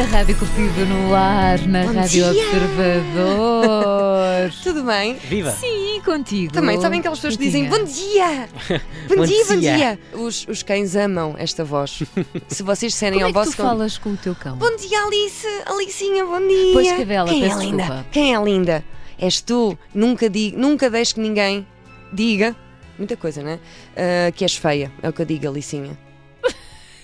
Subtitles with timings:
[0.00, 2.42] É a Rádio Curtida no ar, na Bom Rádio dia.
[2.46, 4.50] Observador.
[4.64, 5.16] Tudo bem?
[5.16, 5.50] Viva!
[5.50, 6.54] Sim, contigo.
[6.54, 8.48] Também sabem aquelas pessoas que dizem bom dia!
[9.06, 9.76] Bom, Bom dia, bom dia.
[9.76, 9.98] dia!
[10.14, 12.02] Os, os cães amam esta voz.
[12.48, 14.56] Se vocês disserem Como é ao que vosso tu cão, falas com o teu cão?
[14.56, 15.46] Bom dia, Alice!
[15.66, 16.72] Alicinha, bom dia!
[16.72, 17.76] Pois, cadela, Quem é linda?
[17.76, 18.06] desculpa.
[18.10, 18.82] Quem é linda?
[19.18, 19.76] És tu.
[19.94, 21.66] Nunca, digo, nunca deixes que ninguém
[22.10, 22.56] diga,
[22.96, 23.60] muita coisa, né?
[23.94, 24.90] Ah, que és feia.
[25.02, 25.90] É o que eu digo, Alicinha.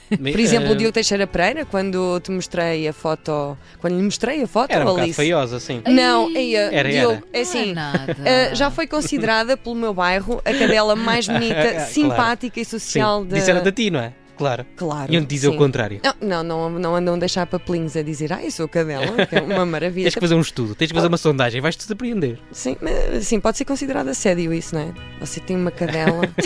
[0.08, 3.56] Por exemplo, Eh, o Diogo Teixeira Pereira, quando te mostrei a foto.
[3.80, 5.14] Quando lhe mostrei a foto, Era um Alice.
[5.14, 5.82] feiosa, sim.
[5.86, 7.22] Não, ei, Era, Diogo, era.
[7.32, 7.72] é assim.
[7.74, 8.12] Não é nada.
[8.12, 11.90] Uh, já foi considerada pelo meu bairro a cadela mais bonita, Claro.
[11.90, 13.28] simpática e social Sim.
[13.28, 13.34] de.
[13.34, 14.12] Disseram de ti, não é?
[14.36, 14.66] Claro.
[14.76, 15.12] Claro.
[15.12, 15.58] Iam dizer o sim.
[15.58, 16.00] contrário.
[16.20, 19.34] Não, não, não, não andam a deixar papelinhos a dizer, ah, eu sou cadela, que
[19.36, 20.04] é uma maravilha.
[20.04, 22.38] Tens que fazer um estudo, tens que fazer uma sondagem, vais-te surpreender.
[22.52, 24.92] Sim, mas, sim, pode ser considerado assédio isso, não é?
[25.20, 26.22] Você tem uma cadela.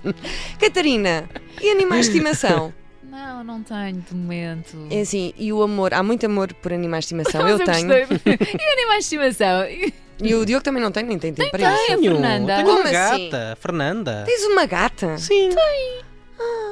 [0.58, 1.28] Catarina,
[1.60, 2.72] e animais de estimação?
[3.02, 4.76] Não, não tenho de momento.
[4.90, 7.92] É assim, e o amor, há muito amor por animais de estimação, eu tenho.
[7.92, 9.64] E animais de estimação?
[10.22, 11.74] E o Diogo também não tem, nem tem tempo para tem.
[11.74, 11.92] isso.
[11.92, 12.54] a Tenho, Fernanda.
[12.56, 13.30] tenho Como uma assim?
[13.30, 14.22] gata, Fernanda.
[14.26, 15.18] Tens uma gata?
[15.18, 15.50] Sim.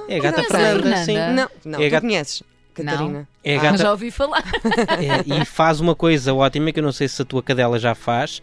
[0.08, 1.04] É a gata a Fernanda, Fernanda?
[1.04, 1.14] sim.
[1.14, 2.42] Não, não, É a tu gata- conheces,
[2.74, 3.28] Catarina.
[3.44, 4.42] É a Ah, gata já ouvi falar.
[4.98, 7.94] é, e faz uma coisa ótima que eu não sei se a tua cadela já
[7.94, 8.40] faz,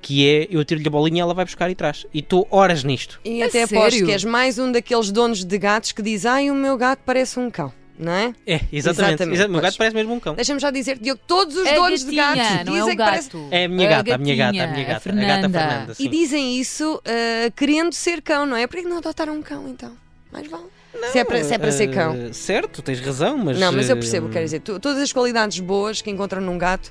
[0.00, 2.06] que é eu tiro-lhe a bolinha e ela vai buscar e traz.
[2.12, 3.20] E estou horas nisto.
[3.24, 6.50] E A até aposto que és mais um daqueles donos de gatos que diz ai,
[6.50, 8.32] o meu gato parece um cão, não é?
[8.46, 9.22] É, exatamente.
[9.22, 9.62] Exatamente, Exa- o meu pois.
[9.62, 10.34] gato parece mesmo um cão.
[10.34, 12.96] Deixa-me já dizer, Diogo, todos os A donos de gatinha, gatos não é dizem o
[12.96, 13.30] que parece...
[13.52, 15.10] É a minha gata, a minha gata, a minha gata.
[15.10, 16.04] A gata Fernanda, sim.
[16.04, 18.66] E dizem isso ah, querendo ser cão, não é?
[18.66, 19.92] Por que não adotaram um cão, então?
[20.32, 20.64] Mais vale.
[21.12, 22.14] se, é para, se é para ser cão.
[22.14, 23.58] Eh, certo, tens razão, mas.
[23.58, 26.58] Não, mas eu eh, percebo, quero dizer, tu- todas as qualidades boas que encontram num
[26.58, 26.90] gato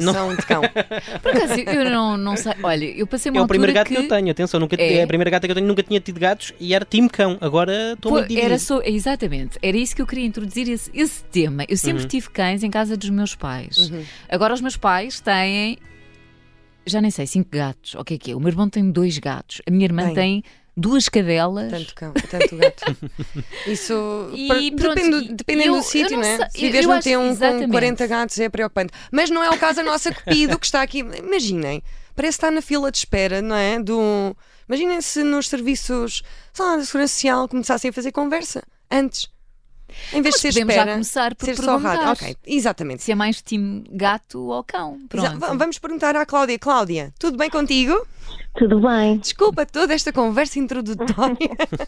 [0.00, 0.12] Não.
[0.12, 0.62] são de cão.
[1.22, 2.52] Por acaso, eu não, não sei.
[2.62, 3.94] Olha, eu passei uma É o primeiro gato que...
[3.96, 4.94] eu tenho, atenção, nunca, É?
[4.98, 7.36] é a primeira gata que eu tenho, nunca tinha tido gatos e era time cão,
[7.40, 8.46] agora estou muito dividido.
[8.46, 11.64] era só, exatamente, era isso que eu queria introduzir esse, esse tema.
[11.68, 12.08] Eu sempre Uhum.
[12.08, 13.76] tive cães em casa dos meus pais.
[13.90, 14.04] Uhum.
[14.28, 15.78] Agora os meus pais têm,
[16.86, 17.94] já nem sei, cinco gatos.
[17.96, 18.36] O que é que é?
[18.36, 19.60] O meu irmão tem dois gatos.
[19.66, 20.14] A minha irmã Bem.
[20.14, 20.44] tem
[20.76, 21.70] duas cadelas.
[21.70, 22.96] Tanto cão, tanto gato.
[23.66, 26.36] Isso E pronto, depende, dependendo eu- do sítio, não né?
[26.36, 27.70] sei, Se viveres num acho- T1 com exatamente.
[27.70, 28.92] 40 gatos é preocupante.
[29.10, 30.98] Mas não é o caso da nossa Cupido que está aqui.
[30.98, 31.82] Imaginem,
[32.14, 33.78] parece estar na fila de espera, não é?
[33.80, 34.36] Do...
[34.68, 36.22] Imaginem se nos serviços
[36.58, 39.28] lá, da Segurança Social começassem a fazer conversa antes.
[40.12, 42.12] Em vez Mas de ser podemos espera, já começar por ser só perguntar rádio.
[42.12, 43.02] Ok, exatamente.
[43.02, 44.98] se é mais time gato ou cão.
[45.08, 45.38] Pronto.
[45.38, 46.58] va- Vamos perguntar à Cláudia.
[46.58, 48.06] Cláudia, tudo bem contigo?
[48.56, 49.18] Tudo bem.
[49.18, 51.36] Desculpa toda esta conversa introdutória.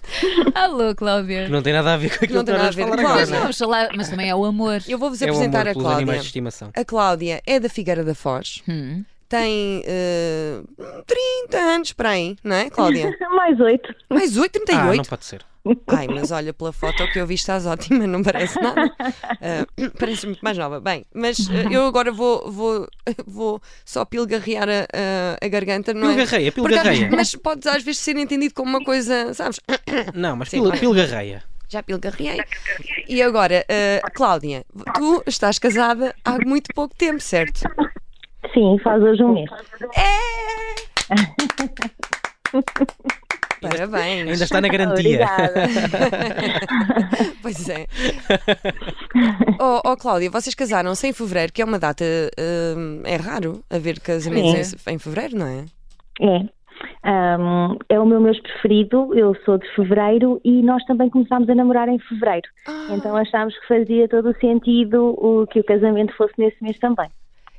[0.55, 1.49] Alô, Cláudia.
[1.49, 3.03] Não tem nada a ver com aquilo Não que tem nós nada a vamos falar
[3.03, 3.89] Claro, Mas, agora.
[3.89, 4.83] não, mas também é o amor.
[4.87, 5.97] Eu vou-vos É apresentar amor a Cláudia.
[5.97, 6.71] animais de estimação.
[6.75, 8.63] A Cláudia é da Figueira da Foz.
[8.69, 9.03] Hum.
[9.29, 10.61] Tem eh,
[11.07, 13.17] 30 anos para aí, não é, Cláudia?
[13.35, 13.95] Mais oito.
[14.09, 14.97] Mais 8, Ah, 38.
[14.97, 15.45] não pode ser.
[15.89, 18.91] Ai, mas olha, pela foto que eu vi estás ótima, não parece nada.
[19.41, 19.67] Ah,
[19.99, 20.81] parece muito mais nova.
[20.81, 22.89] Bem, mas eh, eu agora vou, vou,
[23.27, 26.15] vou só pilgarrear a, a, garganta, não é?
[26.17, 27.11] Pilgarreia, Porque às- pilgarreia.
[27.15, 29.61] mas podes às vezes ser entendido como uma coisa, sabes?
[30.15, 30.79] Não, mas Sim, pil- vai.
[30.79, 31.45] pilgarreia.
[31.69, 32.41] Já pilgarreei.
[33.07, 34.65] E agora, ah, Cláudia,
[34.95, 37.61] tu estás casada há muito pouco tempo, certo?
[38.55, 39.51] Sim, faz hoje um mês.
[43.61, 44.29] Parabéns.
[44.29, 45.27] Ainda está na garantia.
[47.43, 47.87] Pois é.
[49.61, 52.05] oh, oh, Cláudia, vocês casaram-se em fevereiro, que é uma data.
[52.77, 55.65] hum, é raro haver casamentos em, em fevereiro, não é?
[56.21, 56.41] É.
[57.03, 61.55] Ahm, é o meu mês preferido, eu sou de fevereiro e nós também começámos a
[61.55, 62.49] namorar em fevereiro.
[62.67, 66.79] Ah, Então achámos que fazia todo o sentido o, que o casamento fosse nesse mês
[66.79, 67.09] também.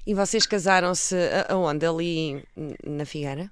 [0.09, 1.15] E vocês casaram-se
[1.47, 1.85] aonde?
[1.85, 2.43] Ali
[2.83, 3.51] na Figueira?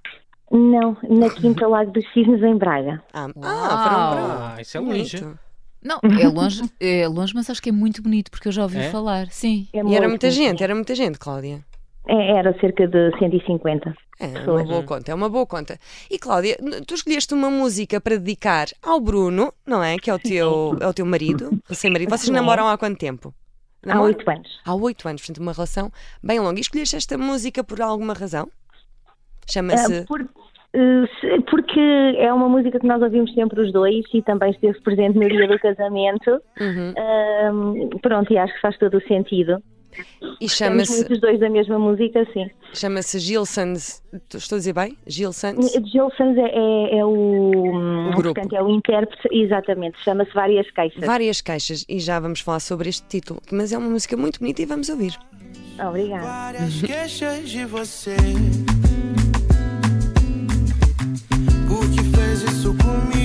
[0.50, 3.00] Não, na Quinta Lago dos Cisnes, em Braga.
[3.14, 4.56] Ah, ah foram para.
[4.56, 5.18] Ah, isso é longe.
[5.18, 5.40] Bonito.
[5.84, 8.80] Não, é longe, é longe, mas acho que é muito bonito porque eu já ouvi
[8.80, 8.90] É?
[8.90, 9.28] falar.
[9.30, 9.68] Sim.
[9.72, 10.36] É E era muita bonito.
[10.36, 11.64] gente, era muita gente, Cláudia.
[12.08, 13.94] É, era cerca de 150.
[14.20, 14.68] É uma Pessoas.
[14.68, 15.78] boa conta, é uma boa conta.
[16.10, 19.98] E Cláudia, tu escolheste uma música para dedicar ao Bruno, não é?
[19.98, 22.10] Que é o teu, é o teu marido, recém-marido.
[22.10, 22.32] Vocês Sim.
[22.32, 23.32] namoram há quanto tempo?
[23.88, 24.60] Há oito anos.
[24.66, 25.92] Há oito anos, portanto, uma relação
[26.24, 26.58] bem longa.
[26.60, 28.50] E escolheste esta música por alguma razão?
[29.50, 30.00] Chama-se.
[30.02, 30.28] Ah, por-
[31.22, 31.80] se- porque
[32.18, 35.48] é uma música que nós ouvimos sempre os dois e também esteve presente no dia
[35.48, 36.42] do casamento.
[36.60, 36.94] Uhum.
[36.98, 39.62] Ahm, pronto, e acho que faz todo o sentido.
[40.40, 42.50] E chama-se muitos dois da mesma música, sim.
[42.74, 44.04] chama-se Gilsons.
[44.34, 44.98] Estou a dizer bem?
[45.06, 45.72] Gilsons?
[45.92, 48.34] Gilsons é, é, é o, grupo.
[48.34, 51.04] portanto, é o intérprete, exatamente, chama-se Várias Queixas.
[51.04, 54.62] Várias caixas e já vamos falar sobre este título, mas é uma música muito bonita
[54.62, 55.18] e vamos ouvir.
[55.80, 56.24] Obrigada.
[56.24, 58.16] várias queixas de você.
[61.68, 63.17] Por que fez isso comigo?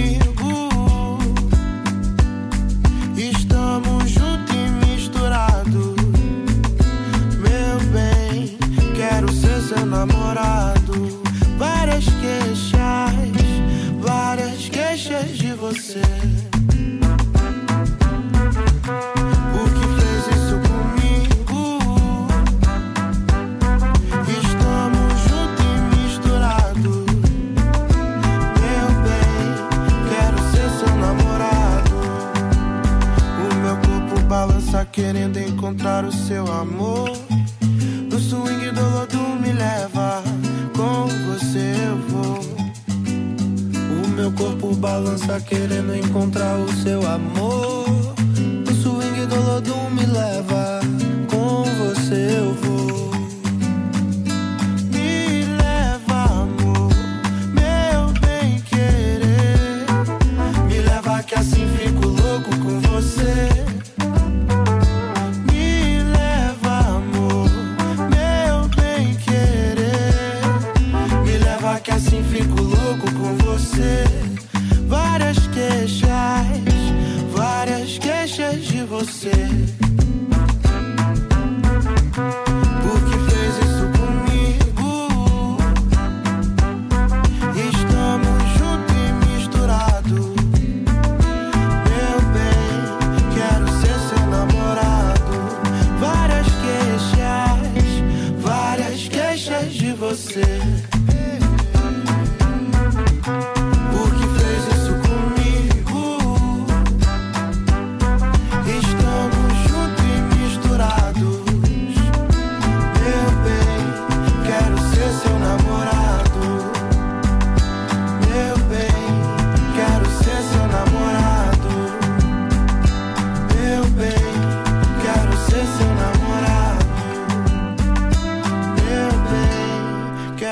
[9.93, 11.21] namorado
[11.59, 12.72] várias queixas.
[44.43, 47.87] Corpo balança querendo encontrar o seu amor.
[48.69, 50.81] O swing do Lodum me leva,
[51.31, 52.72] com você eu vou.
[100.03, 100.92] Você.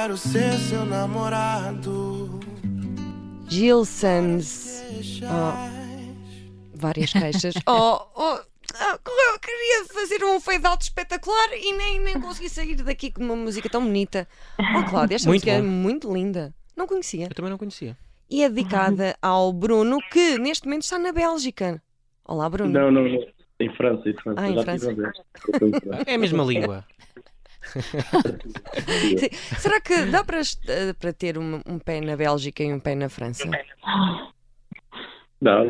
[0.00, 2.40] Quero ser seu namorado.
[3.48, 4.82] Gil Sands.
[5.24, 7.52] Oh, várias queixas.
[7.68, 8.40] Oh, oh,
[8.76, 13.36] ah, eu queria fazer um fade-out espetacular e nem, nem consegui sair daqui com uma
[13.36, 14.26] música tão bonita.
[14.58, 16.54] Oh, Cláudia, esta Muito música é muito linda.
[16.74, 17.26] Não conhecia.
[17.26, 17.94] Eu também não conhecia.
[18.30, 21.82] E é dedicada ao Bruno, que neste momento está na Bélgica.
[22.24, 22.72] Olá, Bruno.
[22.72, 23.26] Não, não, não.
[23.60, 24.40] Em França, em França.
[24.40, 24.88] Ah, França.
[24.88, 26.04] a em França.
[26.06, 26.86] É a mesma língua.
[29.58, 32.94] Será que dá para, eh, para ter um, um pé na Bélgica e um pé
[32.94, 33.48] na França?
[35.40, 35.64] Dá,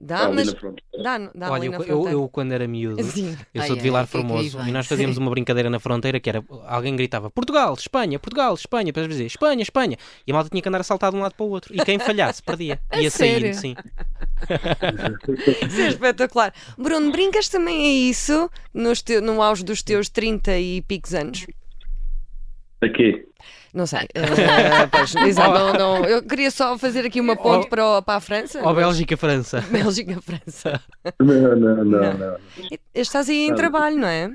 [0.00, 0.82] está ali mas na fronteira.
[0.96, 2.12] dá, dá Olha, ali na eu, eu, fronteira.
[2.12, 3.36] eu, quando era miúdo, Sim.
[3.54, 5.70] eu Ai, sou de ai, Vilar é que aí Formoso e nós fazíamos uma brincadeira
[5.70, 9.96] na fronteira que era alguém gritava Portugal, Espanha, Portugal, Espanha, para dizer Espanha, Espanha,
[10.26, 11.74] e a malta tinha que andar a saltar de um lado para o outro.
[11.74, 12.80] E quem falhasse, perdia.
[12.94, 13.74] Ia saindo, sim.
[15.68, 16.52] Isso é espetacular.
[16.76, 21.46] Bruno, brincas também a isso nos teu- no auge dos teus 30 e picos anos?
[22.80, 23.27] Aqui.
[23.72, 24.00] Não sei.
[24.14, 26.04] eh, pois, exato, não, não.
[26.04, 28.60] Eu queria só fazer aqui uma ponte para, o- para a França.
[28.64, 29.60] Ó Bélgica, França.
[29.70, 30.80] Bélgica, França.
[31.20, 32.36] Não, não, não, não.
[32.70, 33.56] E- Estás aí em Não.
[33.56, 34.32] trabalho, não é?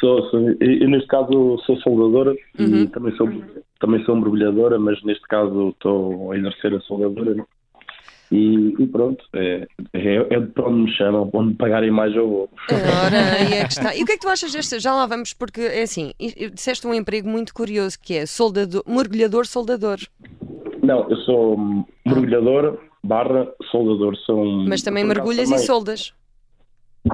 [0.00, 2.82] Sou, sou, eu, eu, neste caso sou soldadora Uhum.
[2.82, 3.28] e também sou,
[3.80, 7.44] também sou mergulhadora, mas neste caso estou a exercer a soldadora.
[8.30, 12.14] E, e pronto, é, é, é de para onde me chamam, onde me pagarem mais
[12.14, 12.50] eu vou.
[12.70, 13.94] Ora, aí é que está.
[13.96, 14.78] E o que é que tu achas desta?
[14.78, 18.26] Já lá vamos, porque é assim, e- e disseste um emprego muito curioso que é
[18.26, 19.98] soldador, mergulhador soldador.
[20.82, 21.56] Não, eu sou
[22.06, 24.16] mergulhador barra soldador.
[24.18, 26.12] Sou um, Mas também mergulhas também- e soldas.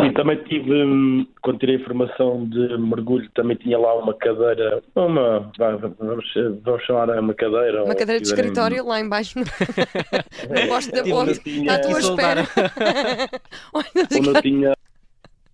[0.03, 4.83] E também tive, hum, quando tirei a formação de mergulho, também tinha lá uma cadeira,
[4.95, 6.25] uma, vamos,
[6.63, 7.85] vamos chamar a uma cadeira.
[7.85, 11.39] Uma cadeira de escritório lá embaixo no, no posto da ponte.
[11.41, 12.43] tinha- À tua espera.
[13.73, 13.87] Olha,
[14.19, 14.75] Onde eu tinha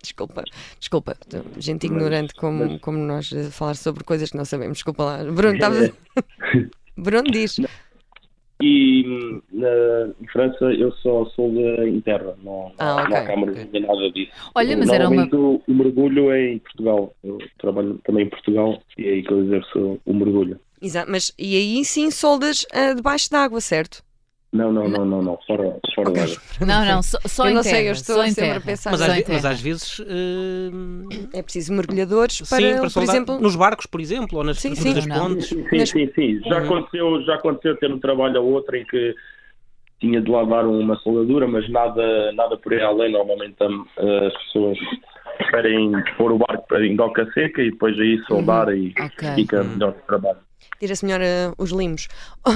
[0.02, 0.42] Desculpa,
[0.78, 1.14] desculpa,
[1.58, 4.78] gente ignorante como, como nós falar sobre coisas que não sabemos.
[4.78, 5.18] Desculpa lá.
[5.24, 5.92] Bruno, estavas.
[6.96, 7.60] Bruno diz.
[8.60, 9.68] E hum, na
[10.20, 14.10] em França eu só sou da interna, não, Ah, não ok, há câmara nem nada
[14.12, 14.32] disso.
[14.54, 15.28] Olha, mas era uma.
[15.32, 17.14] O, o mergulho é em Portugal.
[17.24, 20.60] Eu trabalho também em Portugal e é aí que eu exerço o mergulho.
[20.82, 24.02] Exato, mas e aí sim soldas ah, debaixo d'água, certo?
[24.52, 26.22] Não, não, não, não, não, fora, fora Ok.
[26.24, 26.36] d'água.
[26.66, 27.76] Não, não, só, só Eu em não terra.
[27.76, 28.90] sei, eu estou só em sempre a pensar.
[28.90, 33.40] Mas Só às, mas às vezes, hum, É preciso mergulhadores para, sim, para por exemplo.
[33.40, 34.92] nos barcos, por exemplo, ou nas Sim, sim.
[34.92, 35.48] das pontes.
[35.50, 36.40] Sim, Mas- sim, sim.
[36.48, 36.64] Já, Uhum.
[36.64, 39.14] aconteceu, já aconteceu ter um trabalho ou outro em que
[40.00, 43.12] tinha de lá dar uma soldadura, mas nada, nada por aí além.
[43.12, 43.84] Normalmente hum,
[44.26, 44.78] as pessoas
[45.38, 49.28] preferem pôr o barco para em doca seca e depois aí soldar e Ok.
[49.36, 50.38] fica melhor o trabalho.
[50.80, 52.08] Tira a senhora os limos.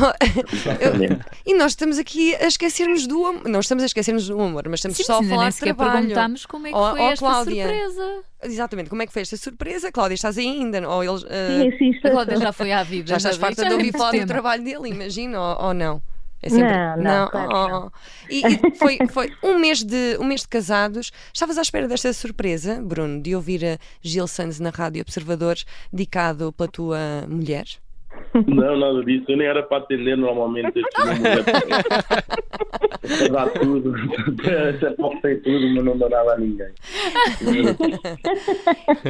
[0.52, 1.25] Exatamente.
[1.45, 3.49] e nós estamos aqui a esquecer-nos do amor.
[3.49, 5.93] Não estamos a esquecer-nos do amor, mas estamos Sim, só a falar de trabalho.
[6.00, 7.64] perguntámos como é que Oh, foi oh, esta Cláudia.
[7.69, 8.23] surpresa.
[8.43, 9.93] Exatamente, como é que foi esta surpresa?
[9.93, 10.88] Cláudia, estás aí ainda?
[10.88, 11.28] Ou eles, ah,
[11.62, 12.11] Sim, sim, A estou.
[12.12, 13.09] Cláudia já foi à vida.
[13.09, 16.02] já estás farta de ouvir falar do trabalho dele, imagina, ou, ou não?
[16.43, 17.90] É Não, não, claro que Oh.
[18.31, 21.11] E, e foi, foi um, mês de, um mês de casados.
[21.33, 25.57] Estavas à espera desta surpresa, Bruno, de ouvir a Gil Sanz na Rádio Observador,
[25.90, 27.64] dedicado pela tua mulher?
[28.47, 29.25] Não, nada disso.
[29.28, 31.44] Eu nem era para atender normalmente estes números.
[33.04, 33.94] É para dar tudo.
[34.76, 36.73] Até posso ter tudo, mas não dá nada a ninguém.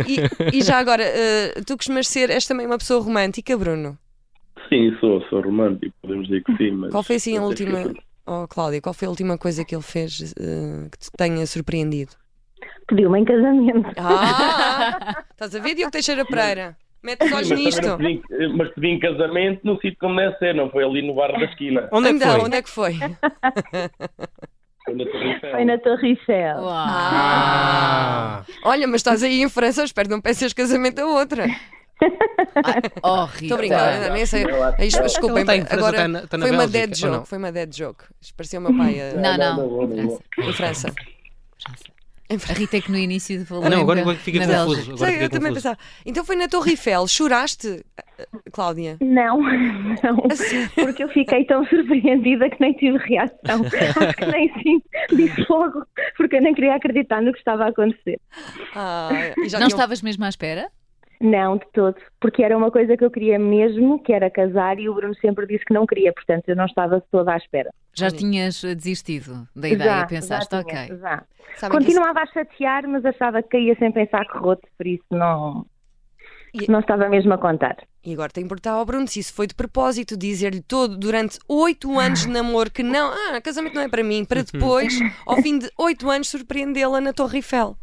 [0.07, 3.97] E, e já agora, eh, tu costumas ser, és também uma pessoa romântica, Bruno?
[4.69, 6.71] Sim, sou, sou romântico, podemos dizer que sim.
[6.73, 7.95] Mas Qual foi assim a que última.
[8.27, 12.13] Oh, Cláudia, qual foi a última coisa que ele fez eh, que te tenha surpreendido?
[12.89, 13.91] Pediu-me em casamento.
[13.99, 15.23] Ah!
[15.31, 16.77] Estás a ver, Diogo Teixeira Pereira?
[17.05, 18.27] Mete os olhos Mas também nisto.
[18.29, 21.07] te vi- Mas te vi em casamento no sítio como deve ser, não foi ali
[21.07, 21.89] no bar da esquina.
[21.93, 22.41] Onde é que Então, foi?
[22.47, 22.95] onde é que foi?
[24.85, 25.51] Foi na Torre Eiffel.
[25.51, 26.57] Foi na Torre Eiffel.
[26.59, 26.73] Uau.
[26.89, 31.45] Ah, Olha, mas estás aí em França, espero que não peças casamento a outra.
[33.03, 33.45] Oh, Rita.
[33.45, 34.45] Estou brincando, nem sei.
[34.81, 37.29] Isto, desculpem, França, agora está na- está na foi uma Bélgica, dead joke.
[37.29, 38.05] Foi uma dead joke.
[38.21, 39.57] Isto parecia o meu pai a- Não, não.
[39.57, 40.49] Não, não, não, não.
[40.49, 40.89] em França.
[40.89, 41.94] Em
[42.49, 44.81] A Rita é que no início falou Ah, não, agora, agora fica na confuso.
[44.93, 45.69] Agora Sei, fiquei eu também confuso.
[45.69, 45.79] pensava.
[46.07, 47.07] Então foi na Torre Eiffel.
[47.09, 47.85] Choraste,
[48.53, 48.97] Cláudia?
[49.01, 49.41] Não,
[50.03, 50.71] não, A sério?
[50.75, 53.37] porque eu fiquei tão surpreendida que nem tive reação.
[53.65, 54.83] Acho que nem sim,
[55.17, 55.85] disse logo,
[56.17, 58.21] porque eu nem queria acreditar no que estava a acontecer.
[58.75, 59.11] Ah,
[59.47, 60.69] já Não tinham- estavas mesmo à espera?
[61.21, 64.89] Não, de todo, porque era uma coisa que eu queria mesmo, que era casar, e
[64.89, 67.71] o Bruno sempre disse que não queria, portanto eu não estava toda à espera.
[67.95, 68.17] Já Olha.
[68.17, 70.75] tinhas eh, desistido da ideia já, e pensaste, já ok.
[70.87, 71.23] tinha, já.
[71.57, 74.87] Sabem que isso- Continuava a chatear, mas achava que caía sempre em saco roto, por
[74.87, 75.65] isso não,
[76.53, 77.77] E- não estava mesmo a contar.
[78.05, 81.39] E agora tem que perguntar ao Bruno se isso foi de propósito, dizer-lhe todo durante
[81.49, 85.37] oito anos de namoro que não, ah, casamento não é para mim, para depois, ao
[85.41, 87.77] fim de oito anos, surpreendê-la na Torre Eiffel.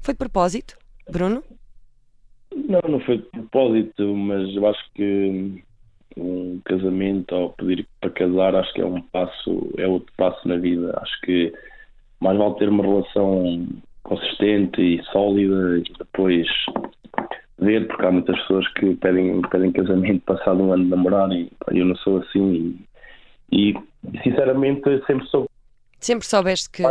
[0.00, 0.76] Foi de propósito,
[1.10, 1.42] Bruno?
[2.54, 5.62] Não, não foi de propósito, mas eu acho que
[6.16, 10.56] um casamento ou pedir para casar acho que é um passo, é outro passo na
[10.56, 10.96] vida.
[11.02, 11.52] Acho que
[12.20, 13.66] mais vale ter uma relação
[14.02, 16.46] consistente e sólida e depois
[17.58, 21.50] ver, porque há muitas pessoas que pedem, pedem casamento passado um ano de namorar e
[21.72, 22.78] eu não sou assim
[23.50, 23.74] e, e,
[24.22, 25.46] sinceramente sempre sou
[26.00, 26.82] Sempre soubeste que,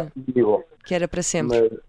[0.85, 1.69] que era para sempre.
[1.69, 1.79] Mas,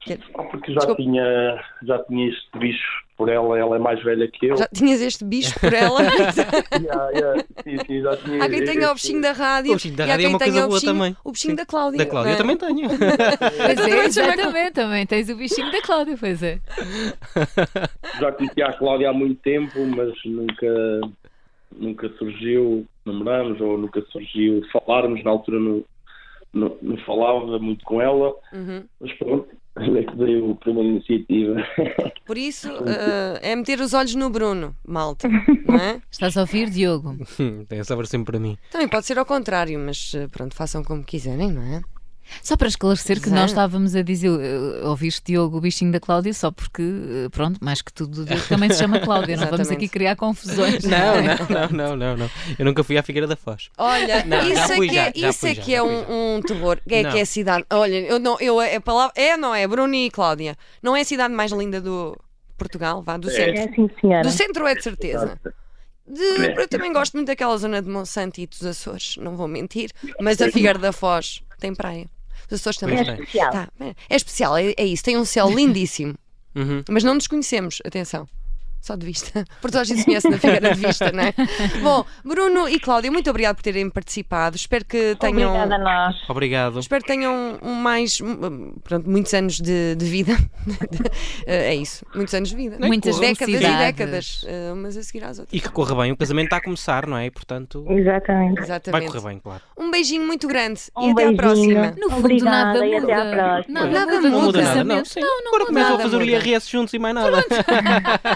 [0.00, 0.18] Que-
[0.50, 1.02] porque já Desculpa.
[1.02, 4.56] tinha, já tinha este bicho por ela, ela é mais velha que eu.
[4.56, 6.00] Já tinhas este bicho por ela?
[6.76, 7.44] Yeah, yeah.
[7.64, 9.72] Sim, sim, já tinha há quem tenha o bichinho da rádio.
[9.72, 11.16] O bichinho da rádio é uma coisa o boa bichinho, também.
[11.24, 11.56] O bichinho Sim.
[11.56, 11.98] da Cláudia.
[11.98, 12.88] Da Cláudia eu também tenho.
[13.56, 16.58] Pois também é, exatamente, também tens o bichinho da Cláudia, pois é.
[18.20, 21.00] Já conhecia a Cláudia há muito tempo, mas nunca,
[21.76, 25.22] nunca surgiu namorarmos ou nunca surgiu falarmos.
[25.24, 25.84] Na altura não,
[26.52, 28.84] não, não falava muito com ela, Uhum.
[29.00, 31.56] mas pronto, eu é que dei a primeira iniciativa.
[32.24, 35.28] Por isso, eh, é meter os olhos no Bruno, malta,
[35.66, 36.00] não é?
[36.10, 37.16] Estás a ouvir, Diogo?
[37.68, 38.56] Tem essa sempre para mim.
[38.70, 41.82] Também pode ser ao contrário, mas eh, pronto, façam como quiserem, não é?
[42.42, 43.34] Só para esclarecer que Zé.
[43.34, 47.58] nós estávamos a dizer, eh, ouviste Diogo, o bichinho da Cláudia, só porque, eh, pronto,
[47.62, 49.36] mais que tudo, Diogo também se chama Cláudia.
[49.36, 50.84] Não vamos aqui criar confusões.
[50.84, 51.22] Não, é?
[51.22, 52.30] não, não, não, não, não.
[52.58, 53.70] Eu nunca fui à Figueira da Foz.
[53.78, 55.82] Olha, Não, isso, fui, é que, já, é, já isso fui, é já, que é
[55.82, 56.78] um, um terror.
[56.88, 57.10] É Não.
[57.12, 57.64] que é a cidade.
[57.70, 59.12] Olha, eu não, eu, a palavra.
[59.16, 59.66] É, não é?
[59.66, 60.56] Bruno e Cláudia.
[60.82, 62.16] Não é a cidade mais linda do
[62.58, 63.60] Portugal, vá, do centro.
[63.60, 64.22] É assim, senhora.
[64.22, 65.38] Do centro é de certeza.
[66.08, 69.90] De- eu também gosto muito daquela zona de Monsanto e dos Açores, não vou mentir,
[70.20, 72.06] mas a Figueira da Foz tem praia.
[72.50, 72.98] Os Açores também.
[72.98, 73.52] É especial.
[73.52, 73.68] Tá,
[74.08, 76.14] é especial, é, é isso, tem um céu lindíssimo,
[76.54, 76.82] Uhum.
[76.88, 78.26] mas não nos conhecemos, atenção.
[78.80, 79.44] Só de vista.
[79.60, 81.34] Porque toda a gente se conhece na Figueira de Vista, não é?
[81.82, 84.54] Bom, Bruno e Cláudia, muito obrigado por terem participado.
[84.56, 85.50] Espero que tenham.
[85.50, 86.16] Obrigada a nós.
[86.28, 86.78] Obrigado.
[86.78, 88.18] Espero que tenham mais.
[88.84, 90.36] Pronto, muitos anos de, de vida.
[91.46, 92.06] é isso.
[92.14, 92.76] Muitos anos de vida.
[92.80, 94.44] Muitas décadas e décadas.
[94.46, 95.56] eh, Umas a seguir às outras.
[95.56, 96.12] E que corra bem.
[96.12, 97.26] O casamento está a começar, não é?
[97.26, 98.54] E, portanto, Exatamente.
[98.54, 99.06] vai Exatamente.
[99.12, 99.62] correr bem, claro.
[99.76, 101.36] Um beijinho muito grande Um e até à beijinho.
[101.36, 101.94] próxima.
[101.98, 103.14] No fundo, Obrigada nada muda.
[103.16, 103.24] à.
[103.68, 104.30] Nada, Nada muda.
[104.30, 104.96] Não muda nada, não.
[104.96, 105.02] Não,
[105.44, 106.22] não Agora começam a fazer o.
[106.22, 107.44] IRS juntos e mais nada.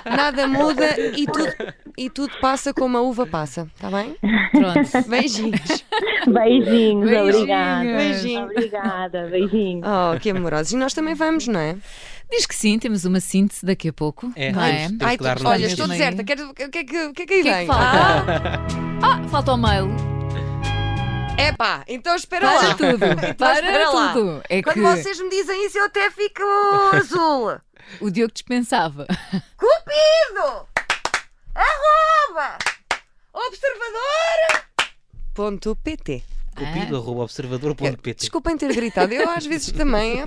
[0.04, 1.52] Nada muda e tudo,
[1.96, 4.16] e tudo passa como a uva passa, está bem?
[4.52, 4.90] Pronto.
[5.08, 5.84] Beijinhos.
[6.26, 7.34] Beijinhos, Beijinhos.
[7.36, 7.82] obrigada.
[7.96, 8.44] Beijinho.
[8.44, 9.86] Obrigada, beijinhos.
[9.86, 10.72] Oh, que amorosos.
[10.72, 11.76] E nós também vamos, não é?
[12.30, 14.30] Diz que sim, temos uma síntese daqui a pouco.
[14.36, 14.88] É, não é?
[15.00, 16.22] Ai, tu- olha, estou Mesmo deserta.
[16.24, 17.60] Quero- O que, é que, que é que aí é vem?
[17.60, 18.60] que falta?
[19.02, 19.88] Ah, falta o mail.
[21.38, 22.74] Ah, epá, então espera Para lá.
[22.74, 23.04] tudo.
[23.04, 24.12] Então Para espera lá.
[24.12, 24.42] tudo.
[24.48, 26.42] É Quando que vocês me dizem isso, eu até fico
[26.94, 27.56] azul.
[28.00, 29.06] O Diogo dispensava.
[29.56, 30.68] Cupido!
[31.54, 32.58] Arroba!
[33.32, 34.64] Observador!
[35.34, 36.22] Ponto PT.
[36.54, 38.14] Cupido, arroba observador.pt.
[38.14, 40.18] Desculpem ter gritado, eu às vezes também.